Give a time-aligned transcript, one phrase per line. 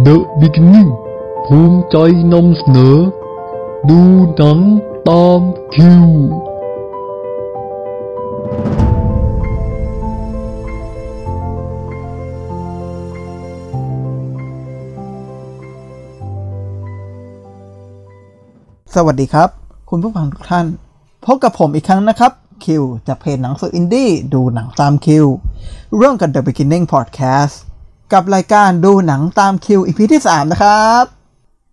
[0.00, 0.90] The Beginning
[1.46, 1.96] ภูมิใจ
[2.32, 2.96] นำเสนอ
[3.88, 4.00] ดู
[4.36, 4.58] หนัง
[5.08, 5.40] ตาม
[5.74, 6.06] คิว
[18.94, 19.48] สวัสดีครับ
[19.90, 20.66] คุณผู้ฟังทุกท่าน
[21.24, 22.32] พบกับผมอีกครั้งนะครับ
[22.64, 25.26] คิวจากเพจหนังสืออินดี้ดูหนังตามคิว
[26.00, 27.56] ร่วมกับ The Beginning Podcast
[28.12, 31.04] กับรายการดูหนังตามคิวอีพีที่ 3 นะครับ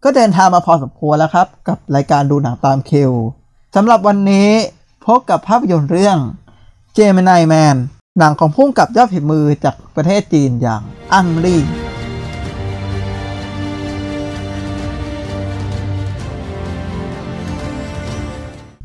[0.03, 3.11] ก็เดินทางมาพอสมควรแล้วครับ กับรายการดูหนังตามคิว
[3.75, 4.49] สำหรับวันนี้
[5.05, 6.17] พบกับภาพยนตร์เรื่อง
[6.97, 7.77] Gemini Man
[8.19, 10.81] หนังของพุ่งกับยอดฝีมือจากประเทศจีนอย่าง
[11.13, 11.61] อังลี่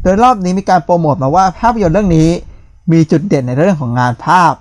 [0.02, 2.30] โดยรอบนี้มีการโปรโมทมาว่าภาพยนตร์เรื่องนี้
[2.92, 4.52] มีจุดเด่นในเรื่องของงานภาพ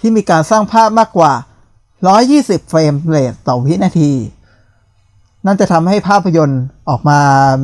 [0.00, 1.32] ที่มีการสร้างภาพมากกว่า
[2.02, 4.12] 120 frame rate ต่อวินาที
[5.46, 7.18] นั่นจะทำให้ภาพยนตร์ออกมา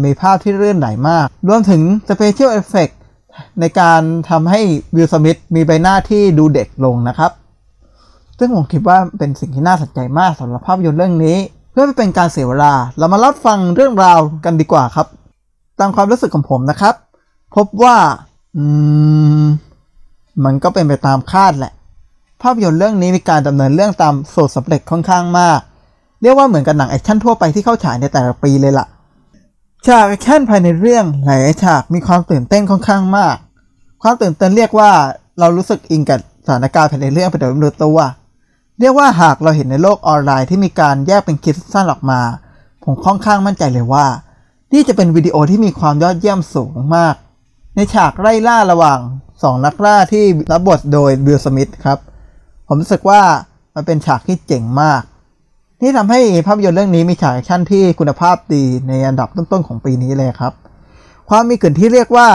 [0.05, 2.89] มีภาพที่เลื่อนไหลมาก รวมถึง special effect
[3.61, 4.61] ในการทำให้
[4.97, 7.33] วิลสมิธมีใบหน้าที่ดูเด็กลงนะครับ
[8.39, 11.37] ซึ่งผมคิดว่าเป็นสิ่งที่น่าสนใจมากสำหรับภาพยนตร์เรื่องนี้
[11.71, 15.07] เพื่อไม่เป็นการเสียเวลา เรามารับฟังเรื่องราวกันดีกว่าครับ
[15.81, 16.95] ตามความรู้สึกของผมนะครับ
[17.57, 17.97] พบว่า
[18.57, 18.65] อื
[19.43, 19.45] ม
[20.45, 21.73] มันก็เป็นไปตามคาดแหละ
[22.43, 25.59] ภาพยนตร์เรื่องนี้มีการดำเนินเรื่องตามสูตรสำเร็จค่อนข้างมาก
[26.23, 28.87] เรียกว่าเหมือนกับหนังแอคชั่นทั่วไปที่เข้าฉายในแต่ละปีเลยล่ะ
[29.87, 33.37] ฉากแอคชั่นภายในเรื่องหลายฉากมีความตื่นเต้นค่อนข้างมาก
[34.03, 34.91] ความตื่นเต้นเรียกว่า
[35.41, 37.99] เรารู้สึกอินกับสถานการณ์ภายในเรื่องไปโดยไม่รู้ตัว
[38.81, 42.21] เรียกว่าหากเราเห็นในโลกออนไลน์ที่มีการแยกเป็นคลิปสั้นออกมา
[42.85, 44.07] ผมค่อนข้างมั่นใจเลยว่า
[44.73, 47.15] นี่จะเป็นวิดีโอที่มีความยอดเยี่ยมสูงมาก
[47.75, 48.99] ในฉากไล่ล่าระหว่าง
[49.43, 51.99] สองนักล่าที่รับบทโดยวิลสมิธครับ
[52.69, 53.21] ผมรู้สึกว่า
[53.75, 55.03] มันเป็นฉากที่เจ๋งมาก
[55.83, 60.53] นี่ทำให้ภาพยนตร์เรื่องนี้มีฉากแอคชั่นที่คุณภาพดีในอันดับต้นๆของปีนี้เลยครับ
[61.29, 62.29] ความมีกลิ่นที่เรียกว่า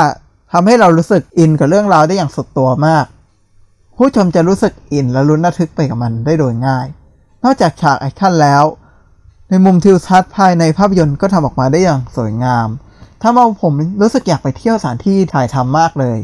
[0.54, 3.06] ทำให้เรารู้สึกอินกับเรื่องราวได้อย่างสุดตัวมาก
[3.98, 6.88] ผู้ชมจะรู้สึกอินและลุ้นระทึกไปกับมันได้โดยง่าย
[7.44, 8.64] นอกจากฉากแอคชั่นแล้ว
[9.50, 12.68] ในมุมทิวทัศน์ภายในภาพยนตร์ก็ทำออกมาได้อย่างสวยงาม
[13.22, 16.18] ทำเอาผมรู้สึกอยากไปเที่ยวสถานที่ถ่ายทำมากเลย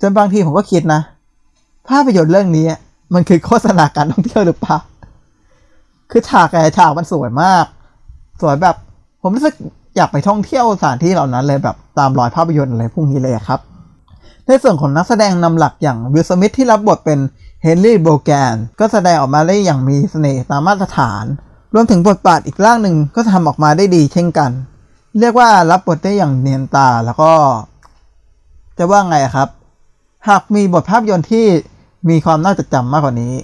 [0.00, 1.00] จนบางทีผมก็คิดนะ
[1.88, 2.66] ภาพยนตร์เรื่องนี้
[3.14, 4.78] มันคือโฆษณาการท่องเที่ยวหรือเปล่า
[6.10, 7.64] คือฉากแต่ละฉากมันสวยมาก
[8.40, 8.76] สวยแบบ
[9.22, 9.54] ผมรู้สึก
[9.96, 13.60] อยากไปท่องเที่ยวสถานที่เหล่านั้นเลยแบบตามรอยภาพยนตร์อะไรพวกนี้เลยครับ
[14.46, 17.18] ในส่วนของนักแสดงนำหลักอย่างวิลสมิธที่รับบทเป็น
[17.62, 21.24] เฮนรี่โบแกนก็แสดงออกมาได้อย่างมีเสน่ห์ตามมาตรฐาน
[21.74, 24.50] รวมถึงบทบาทอีกร่างหนึ่งก็ทำออกมาได้ดีเช่นกัน
[25.20, 27.32] เรียกว่ารับบทได้อย่างเนียนตาแล้วก็
[28.78, 29.48] จะว่าไงครับ
[30.28, 31.46] หากมีบทภาพยนตร์ที่
[32.08, 33.34] มีความน่าจดจำมากกว่านี้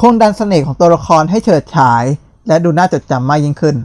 [0.00, 2.04] คงดันเสน่ห์ของตัวละครให้เฉิดฉาย
[2.48, 3.76] และดูน่าจดจำมากยิ่งขึ้น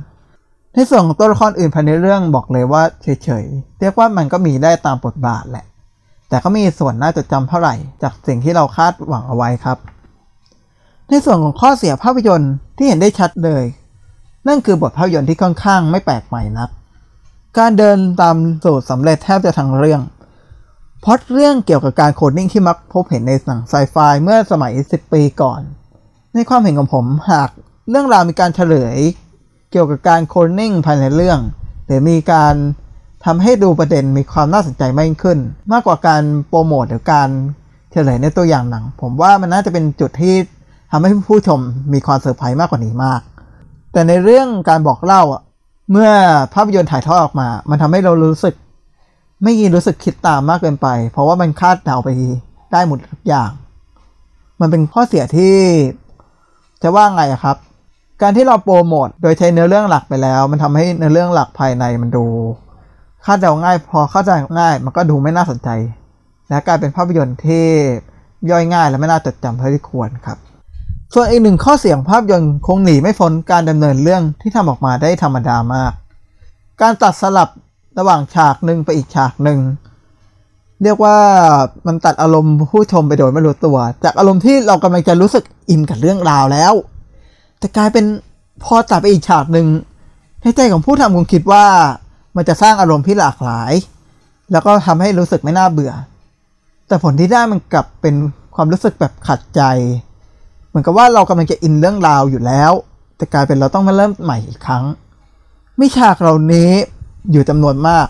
[0.73, 5.65] ในส่วนของตัวละครอื่นภายในเรื่องบอกเลยว่าเฉยๆ เรียกว่ามันก็มีได้ตามบทบาทแหละ
[6.29, 9.77] แต่ก็มีส่วนน่าจดจำเท่าไหร่ จากสิ่งที่เราคาดหวังเอาไว้ครับ
[11.09, 13.63] ในส่วนของข้อเสียภาพยนตร์ที่เห็นได้ชัดเลย
[14.47, 16.69] นั่นคือบทภาพยนตร์ที่ค่อนข้างไม่แปลกใหม่นัก
[17.57, 20.01] การเดินตามสูตรสำเร็จแทบจะทั้งเรื่อง
[21.03, 25.61] พล็อตเรื่องเกี่ยวกับการโคลนนิ่งที่มักพบเห็นในหนังไซไฟเมื่อสมัย 10 ปีก่อน
[26.33, 27.49] ในความเห็นของผมหาก
[27.89, 28.97] เรื่องราวมีการเฉลย
[29.71, 31.39] เกี่ยวกับการโคลนนิ่งภายในเรื่อง
[31.85, 32.55] หรือมีการ
[33.25, 35.39] ทำให้ดูประเด็นมีความน่าสนใจมากขึ้น
[35.71, 37.29] มากกว่าการโปรโมทหรือการ
[37.91, 40.35] เฉลยในตัวอย่างหนัง ผมว่ามันน่าจะเป็นจุดที่
[40.91, 41.59] ทำให้ผู้ชม
[41.93, 43.21] มีความเซอร์ไพรส์มากกว่านี้มาก
[43.93, 45.23] แต่ในเรื่องการบอกเล่า
[45.91, 46.09] เมื่อ
[46.53, 48.55] ภาพยนตร์ถ่ายทอดออกมา มันทำให้เรารู้สึก
[49.43, 52.09] ไม่อินรู้สึกคิดตามมากเกินไป เพราะว่ามันคาดเดาไป
[52.71, 53.49] ได้หมดทุกอย่าง
[54.61, 55.57] มันเป็นข้อเสียที่
[56.83, 57.57] จะว่าไงครับ
[58.21, 62.25] การที่เราโปรโมทโดยใช้เนื้อเรื่องหลักไปแล้ว มันทำให้เนื้อเรื่องหลักภายในมันดู
[63.25, 65.69] คาดเดาง่าย พอเข้าใจง่าย มันก็ดูไม่น่าสนใจ
[66.49, 67.65] และกลายเป็นภาพยนตร์ที่
[68.51, 70.37] ย่อยง่ายและไม่น่าจดจำเท่าที่ควรครับ
[71.13, 75.91] ส่วนอีกหนึ่งข้อเสียงภาพยนตร์คงหนีไม่พ้นการดำเนินเรื่องที่ทำออกมาได้ธรรมดามาก
[76.81, 77.49] การตัดสลับ
[77.99, 79.59] ระหว่างฉากหนึ่งไปอีกฉากหนึ่ง
[80.83, 81.17] เรียกว่า
[81.87, 86.73] มันตัดอารมณ์ผู้ชมไปโดยไม่รู้ตัว จากอารมณ์ที่เรากำลังจะรู้สึกอินกับเรื่องราวแล้ว
[87.59, 88.05] แต่กลายเป็น
[88.63, 89.67] พอตัดไปอีกฉากหนึ่ง
[90.41, 91.65] ในใจของผู้ทำคงคิดว่า
[92.35, 93.73] มันจะสร้างอารมณ์ที่หลากหลาย
[94.51, 95.93] แล้วก็ทำให้รู้สึกไม่น่าเบื่อ
[96.87, 98.15] แต่ผลที่ได้มันกลับเป็น
[98.55, 99.61] ความรู้สึกแบบขัดใจ
[100.67, 102.71] เหมือนกับว่าเรากำลังจะอินเรื่องราวอยู่แล้ว
[103.17, 104.83] แต่กลายเป็นเราต้องมาเริ่มใหม่อีกครั้ง
[105.79, 106.71] มีฉากเหล่านี้
[107.31, 108.07] อยู่จำนวนมาก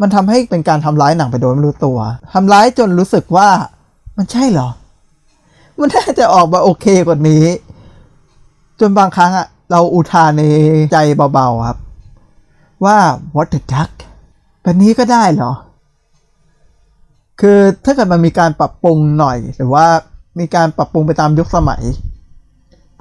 [0.00, 1.98] มันทำให้เป็นการทำร้ายหนังไปโดยไม่รู้ตัว
[2.32, 3.48] ทำร้ายจนรู้สึกว่า
[4.16, 4.68] มันใช่เหรอ
[5.78, 7.44] มันน่าจะออกมาโอเคกว่านี้
[8.80, 10.42] จนบางครั้งอะเราอุทานใน
[10.92, 10.96] ใจ
[11.34, 11.78] เบาๆครับ
[12.84, 12.96] ว่า
[13.36, 13.92] what the duck
[14.62, 15.52] แบบนี้ก็ได้เหรอ
[17.40, 19.86] คือถ้าเกิดมันมีการปรับปรุงหน่อย หรือว่า
[20.38, 21.82] มีการปรับปรุงไปตามยุคสมัย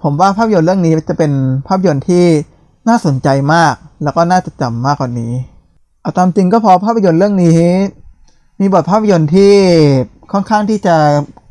[0.04, 1.32] ผมว่าภาพยนตร์เรื่องนี้จะเป็น
[1.68, 2.24] ภาพยนตร์ที่
[2.90, 5.34] น่าสนใจมากแล้วก็น่าจะจำมากกว่านี้
[6.02, 7.62] เอาตามจริงก็พราะภาพยนตร์เรื่องนี้
[8.60, 9.54] มีบทภาพยนตร์ที่
[10.32, 10.96] ค่อนข้างที่จะ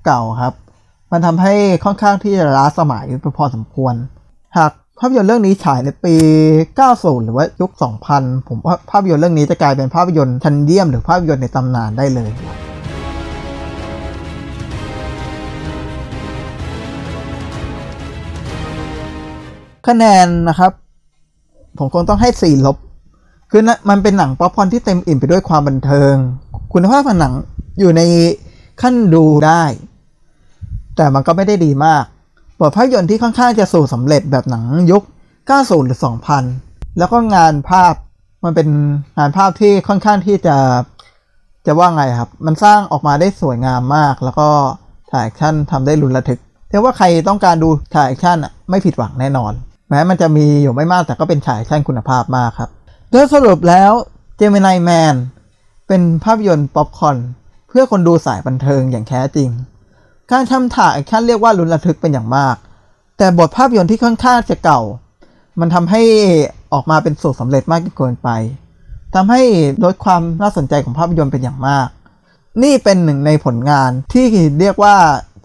[0.04, 0.54] เก่าครับ
[1.12, 1.54] มันทำให้
[1.84, 3.94] ค่อนข้างที่จะล้าสมัยไปพอสมควร
[4.56, 6.14] หากภาพยนตร์เรื่องนี้ฉายในปี
[6.68, 7.70] 90 หรือว่ายุค
[8.10, 12.30] 2000 ผมว่าภาพยนตร์เรื่องนี้จะกลายเป็นภาพยนตร์ชั้นเยี่ยมหรือภาพยนตร์ในตำนานได้เลย
[19.86, 20.72] คะแนนนะครับ
[21.78, 22.76] ผมคงต้องให้4ลบ
[23.50, 26.14] คือนะมันเป็นหนังป๊อปคอนที่เต็มอิ่มไปด้วยความบันเทิง
[26.72, 27.32] คุณภาพของหนัง
[27.78, 28.02] อยู่ใน
[28.82, 29.62] ขั้นดูได้
[30.96, 32.04] แต่มันก็ไม่ได้ดีมาก
[32.60, 35.02] บทภาพยนตร์ที่ค่อนข้างจะสู่สำเร็จแบบหนังยุค
[35.44, 35.98] 90 หรือ
[36.48, 37.94] 2000 แล้วก็งานภาพ
[38.44, 38.68] มันเป็น
[39.18, 40.56] งานภาพที่ค่อนข้างที่จะ
[41.66, 44.48] จะว่าไงครับ มันสร้างออกมาได้สวยงามมาก แล้วก็
[45.12, 46.40] ฉากแอคชั่นทำได้ลุ้นระทึก
[46.70, 49.52] เรียกว่าใครต้องการดูฉากแอคชั่นอะไม่ผิดหวังแน่นอน
[49.88, 52.70] แม้มันจะมีอยู่ไม่มากแต่ก็เป็นฉากแอคชั่นคุณภาพมากครับ
[53.10, 53.92] โดยสรุปแล้ว
[54.40, 55.14] Gemini Man
[55.88, 57.16] เป็นภาพยนตร์ป๊อปคอร์น
[57.68, 59.48] เพื่อคนดูสายบันเทิงอย่างแท้จริง
[60.32, 62.56] การทำฉากแอคชั่นเรียกว่าลุ้นระทึกเป็นอย่างมาก
[63.18, 64.80] แต่บทภาพยนตร์ที่ค่อนข้างจะเก่า
[65.60, 66.02] มันทำให้
[66.72, 68.28] ออกมาเป็นสูตรสำเร็จมากเกินไป
[69.14, 69.42] ทำให้
[69.84, 71.88] ลดความน่าสนใจของภาพยนตร์เป็นอย่างมาก
[72.62, 74.24] นี่เป็นหนึ่งในผลงานที่
[74.60, 74.96] เรียกว่า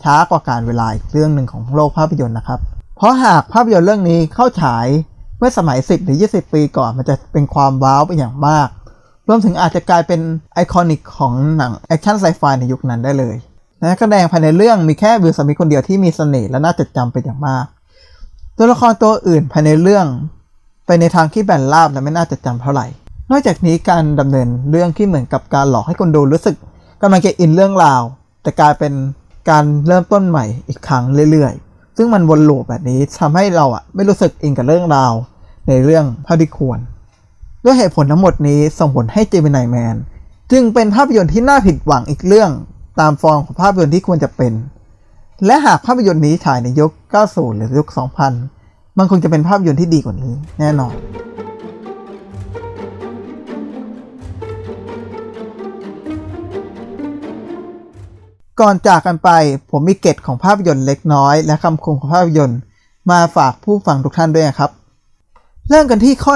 [0.04, 2.60] ช้ากว่ากาลเวลาอีกเรื่องหนึ่งของโลกภาพยนตร์นะครับ
[3.04, 4.88] เพราะหากภาพยนตร์เรื่องนี้เข้าฉาย
[5.38, 8.70] เมื่อสมัย 10 หรือ 20 ปีก่อนมันจะเป็นความว้าวเป็นอย่างมาก
[9.28, 10.20] รวมถึงอาจจะกลายเป็น
[10.54, 13.36] iconic ของหนังแอคชั่นไซไฟในยุคนั้นได้เลย
[13.82, 17.66] นักแสดงภายในเรื่องมีแค่วิลสมิธคนเดียวที่มีเสน่ห์และน่าจดจำเป็นอย่างมาก
[18.58, 20.06] ตัวละครตัวอื่นภายในเรื่อง
[20.86, 22.86] ไปในทางที่แบนราบและไม่น่าจดจำเท่าไหร่
[23.32, 26.56] นอกจากนี้การดำเนินเรื่องที่เหมือนกับการหลอกให้คนดูรู้สึก
[27.02, 28.02] กำลังจะอินเรื่องราว
[28.42, 28.94] แต่กลายเป็น
[29.50, 35.14] การเริ่มต้นใหม่อีกครั้งเรื่อยๆ ซึ่งมันวนลูปแบบนี้ทำให้เราอะไม่รู้สึกอินกับเรื่องราว
[35.68, 36.80] ในเรื่องเท่าที่ควร
[37.64, 39.96] ด้วยเหตุผลทั้งหมดนี้ส่งผลให้เจมินายแมน
[40.52, 42.52] จึงเป็นภาพยนตร์ที่น่าผิดหวังอีกเรื่อง
[43.00, 44.54] ตามฟอร์มของภาพยนตร์ที่ควรจะเป็น
[45.46, 46.92] และหากภาพยนตร์นี้ถ่ายในยุค
[47.26, 47.88] 90 หรือยุค
[48.44, 50.94] 2000 มันคงจะเป็นภาพยนตร์ที่ดีกว่านี้แน่นอน
[58.62, 59.30] ก่อนจากกันไป
[59.70, 62.60] ผมมีเกร็ดของภาพยนตร์เล็กน้อย และคำคมของภาพยนตร์
[63.12, 64.72] มาฝากผู้ฟังทุกท่านด้วยนะครับ
[65.70, 66.36] เริ่มกันที่ข้อ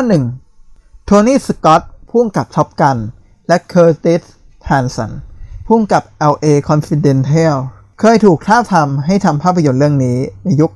[0.54, 1.82] 1 โทนี่สกอต
[2.12, 2.98] ผู้กำกับ Top Gun
[3.48, 4.22] และเคอร์ติส
[4.66, 5.12] แฮนสัน
[5.68, 6.04] ผู้กำกับ
[6.34, 7.56] LA Confidential
[8.00, 10.72] เคยถูกท้าทำให้ทำภาพยนตร์เรื่องนี้ในยุค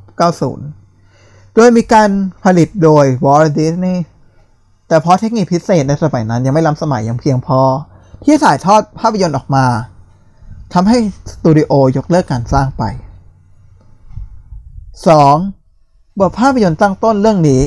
[0.76, 2.10] 90 โดยมีการ
[2.44, 3.98] ผลิตโดย Walt Disney
[4.88, 7.60] แต่เพราะเทคนิคพิเศษในสมัยนั้นยังไม่ล้ำสมัยยังเพียงพอ
[8.24, 9.66] ที่ถ่ายทอดภาพยนตร์ออกมา
[10.74, 10.98] ทำให้
[11.32, 12.84] สตูดิโอยกเลิกการสร้างไป
[15.38, 16.20] 2.
[16.20, 17.62] บทภาพยนตร์ตั้งต้นเรื่องนี้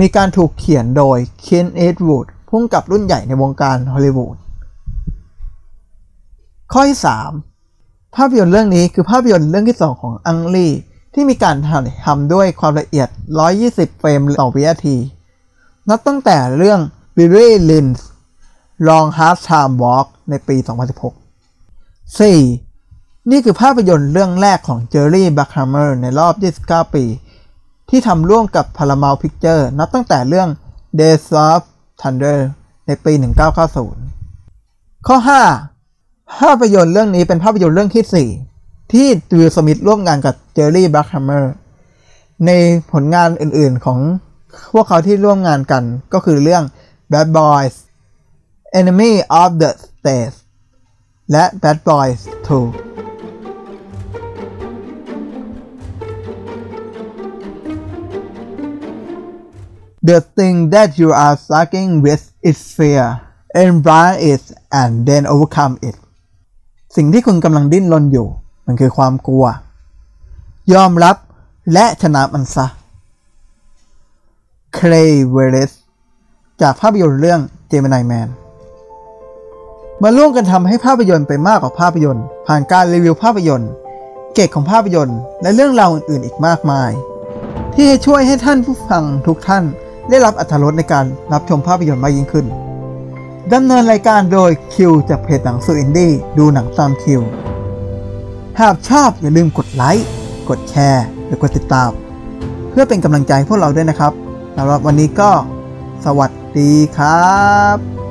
[0.00, 4.36] มีการถูกเขียนโดยเคนเอ็ดวูดพุ่งกับรุ่นใหญ่ในวงการฮอลลีวูด
[6.72, 6.98] ข้อที่
[7.56, 10.68] 3 ภาพยนตร์เรื่องนี้คือภาพยนตร์เรื่องที่ 2 ของอังลี
[11.14, 11.56] ที่มีการ
[12.06, 13.08] ทำด้วยความละเอียด
[13.54, 14.96] 120 เฟรมต่อวินาที
[15.88, 16.80] นับตั้งแต่เรื่อง
[17.16, 18.00] Billy Lynn's
[18.88, 20.56] Long Halftime Walk ในปี
[20.98, 21.29] 2016
[22.18, 23.30] 4.
[23.30, 26.34] นี่คือภาพยนตร์เรื่องแรกของเจอร์รี่บรัคไฮเมอร์ในรอบ
[26.86, 27.04] 29 ปี
[27.90, 30.48] ที่ทำร่วมกับ Paramount Pictures นับตั้งแต่เรื่อง
[30.98, 31.60] Days of
[32.00, 32.38] Thunder
[32.86, 33.12] ในปี
[34.30, 35.16] 1990 ข้อ
[35.76, 36.38] 5.
[36.40, 41.52] ภาพยนตร์เรื่องนี้เป็นภาพยนตร์เรื่องที่ 4 ที่วิลสมิธร่วมงานกับเจอร์รี่บัคฮัมเมอร์
[42.46, 42.50] ใน
[42.92, 43.98] ผลงานอื่นๆของ
[44.72, 46.64] พวกเขาที่ร่วมงานกันก็คือเรื่อง
[47.12, 47.74] Bad Boys
[48.80, 50.36] Enemy of the State
[51.32, 52.90] และ Bad Boys 2
[60.08, 63.04] The thing that you are struggling with is fear
[63.64, 64.44] embrace it
[64.80, 65.96] and then overcome it
[66.96, 68.28] สิ่งที่คุณกำลังดิ้นรนอยู่
[68.66, 69.44] มันคือความกลัว
[70.74, 71.16] ยอมรับ
[71.72, 72.66] และชนะมันซะ
[74.78, 75.70] Clay w e l l e s
[76.60, 78.28] จากภาพยนตร์เรื่อง Gemini Man
[80.04, 83.70] มาร่วมกันทำให้ภาพยนตร์ไปมากกว่าภาพยนตร์ ผ่านการรีวิวภาพยนตร์
[84.34, 86.90] เกตของภาพยนตร์ และเรื่องราวอื่นๆ อีกมากมาย
[87.74, 89.64] ที่จะช่วยให้ท่านผู้ฟังทุกท่าน
[90.08, 92.46] ได้รับอรรถรสในการรับชมภาพยนตร์มากยิ่งขึ้น
[93.52, 97.20] ดำเนินรายการโดยคิวจากเพจหนังสืออินดี้ดูหนังตามคิว
[98.60, 100.08] หากชอบอย่าลืมกดไลค์
[100.48, 101.90] กดแชร์และกดติดตาม
[102.70, 104.12] เพื่อเป็นกำลังใจให้พวกเราด้วยนะครับ
[104.56, 105.30] สำหรับวันนี้ก็
[106.04, 107.30] สวัสดีครั
[107.76, 108.09] บ